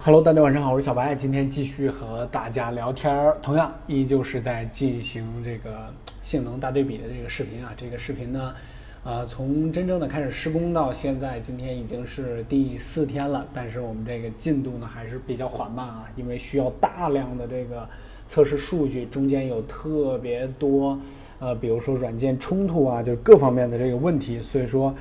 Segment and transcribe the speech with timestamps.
[0.00, 7.74] Hello，大家晚上好，我是小白，今天继续和大家聊天儿，同样依旧是在进行这个性能大对比的这个视频啊。
[7.76, 8.54] 这个视频呢，
[9.02, 17.86] 呃，从真正的开始施工到现在，今天已经是第四天了，但是我们这个进度呢还是比较缓慢啊，因为需要大量的这个
[18.28, 20.96] 测试数据，中间有特别多。
[21.40, 24.94] 呃，比如说软件冲突啊，就是各方面的这个问题，所以说，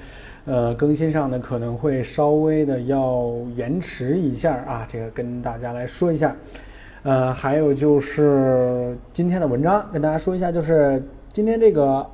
[0.46, 6.36] 呃，更新上呢可能会稍微的要延迟一下啊，这个跟大家来说一下。
[7.04, 12.06] 呃，还有就是今天的文章跟大家说一下，就是今天这个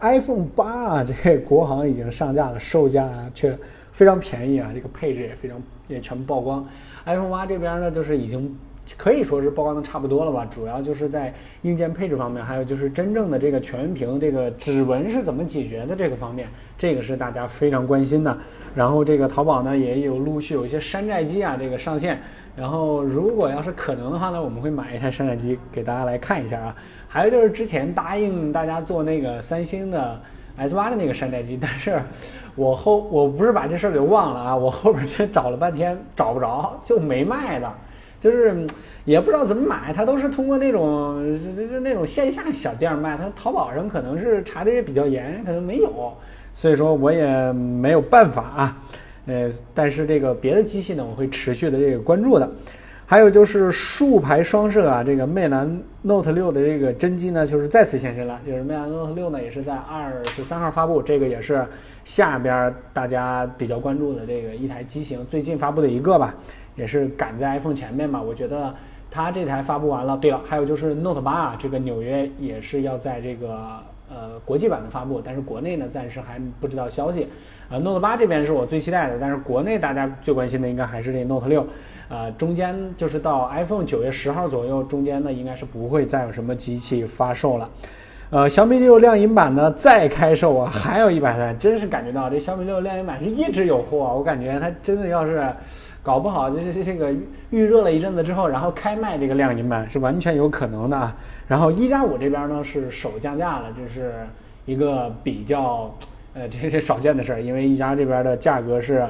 [0.00, 3.58] iPhone 八啊，这国行已经上架了，售价却
[3.90, 6.64] 非常便宜啊，这个配置也非常也全部曝光。
[7.04, 8.56] iPhone 八这边呢，就是已经。
[8.98, 11.32] 可以说是曝光的差不多了吧，主要就是在
[11.62, 18.36] 硬件配置方面，还有就是真正的这个全屏这个指纹是怎么解决的这个方面，这个是大家非常关心的。
[18.74, 22.20] 然后这个淘宝呢也有陆续有一些山寨机啊这个上线，
[22.56, 26.74] 然后如果要是可能的话呢，我们会买一台山寨机给大家来看一下啊。
[27.08, 30.20] 还有就是之前答应大家做那个三星的
[30.56, 32.00] S 八的那个山寨机，但是
[32.56, 37.72] 我后我不是把这事儿给忘了啊，我后边真找了半天找不着，就没卖的。
[38.22, 38.64] 就是
[39.04, 46.14] 也不知道怎么买，它都是通过那种就就那种线下小店卖，它淘宝上可能是查的也比较严，可能没有，
[46.54, 48.78] 所以说我也没有办法啊。
[49.26, 52.48] 呃，但是这个别的机器呢，我会持续的这个关注的。
[53.04, 58.40] 还有就是竖排双摄啊，这个魅蓝 Note 六的这个真机呢，就是再次现身了。
[58.46, 61.62] 就是魅蓝 Note 六呢，也是在二十三号发布，这个也是
[62.04, 66.34] 下边大家比较关注的这个一台机型，最近发布的一个吧。
[66.74, 68.74] 也是赶在 iPhone 前面嘛，我觉得
[69.10, 70.16] 它这台发布完了。
[70.16, 73.58] 对了，还有就是 Note 八啊，这个纽约也是要在这个
[74.08, 77.28] 呃国际版的发布，但是国内呢暂时还不知道消息。
[77.68, 81.66] 呃，Note 八这边是我最期待的，但是国内大家最关心的应该还是这 Note 六。
[82.08, 87.68] 呃，中间就是到 iPhone 九月十号左右，中间呢应该是不会再有什么机器发售了。
[88.30, 95.46] 呃，小米六亮银版呢再开售啊，还有一百台，真是感觉到这小米六亮银版是一直有货，我感觉它真的要是。
[96.02, 97.14] 搞不好这这这个
[97.50, 101.16] 预热了一阵子之后，然后开卖这个亮银版是完全有可能的啊。
[101.46, 104.12] 然后一加五这边呢是首降价了，这是
[104.64, 105.94] 一个比较
[106.34, 109.06] 呃 这是少见的事儿，因为一加这边的价格是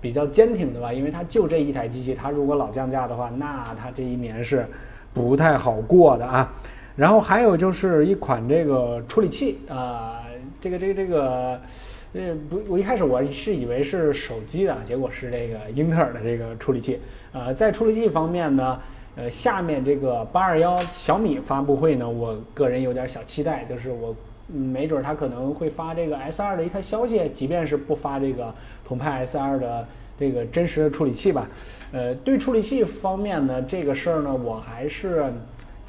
[0.00, 4.66] 比较坚挺的吧，因为它就这一台机器，它如果老降价的话，那它这一年是
[5.14, 6.52] 不太好过的啊。
[6.96, 10.22] 然后还有就是一款这个处理器啊，
[10.60, 11.60] 这个这个这个。
[12.14, 16.98] 呃不，我一开始我是以为是手机的，结果是这个英特尔的这个处理器。
[17.32, 18.78] 呃，在处理器方面呢，
[19.16, 24.14] 呃，下面这个八二幺小米发布会呢，我个人有点小期待，就是我
[24.46, 29.86] 没准它可能会发这个 S 二的一条消息，即便是不发这个澎湃 S 二的
[30.18, 31.48] 这个真实的处理器吧。
[31.92, 35.32] 呃，对处理器方面呢，这个事儿呢，我还是。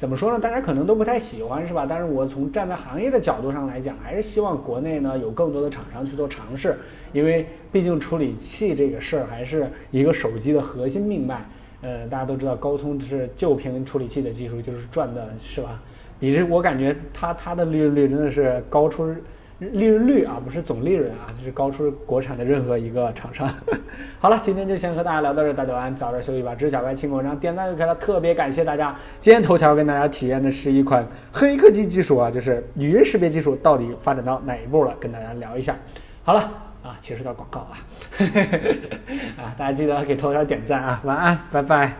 [0.04, 0.38] 怎么说呢？
[0.38, 1.86] 大家可能都不太喜欢，是吧？
[1.88, 6.76] 但是我从站在行业的角度上来讲，还是希望国内呢有更多的厂商去做尝试，
[7.14, 11.42] 因为毕竟处理器这个事儿还是一个手机的核心命脉。
[11.80, 15.80] 呃，大家都知道，高通是就凭处理器的技术，就是赚的是吧？
[16.20, 19.10] 你这我感觉它它的利润率真的是高出。
[19.58, 23.48] 利润率啊，不是总利润啊，就是高出国产的任何一个厂商。
[24.18, 26.54] 好了，今天就先和大家聊到这，大家晚安，早点休息吧。
[26.54, 28.94] 这是小白亲口上点赞就可以了，特别感谢大家。
[29.20, 35.76] 今天头条跟大家体验的是一款黑科技技术啊，就是语音识别技术到底发展到哪一步了，跟大家聊一下。
[36.24, 36.40] 好了
[36.82, 37.78] 啊，其实段广告啊，
[39.38, 41.92] 啊，大家记得给头条点赞啊，晚安，拜拜，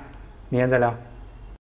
[0.49, 0.95] 明天再聊。